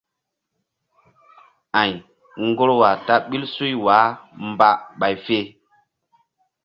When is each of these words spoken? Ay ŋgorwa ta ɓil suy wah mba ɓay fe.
Ay 1.81 1.91
ŋgorwa 2.47 2.89
ta 3.05 3.13
ɓil 3.29 3.43
suy 3.53 3.71
wah 3.85 4.05
mba 4.49 4.69
ɓay 4.99 5.15
fe. 5.25 5.37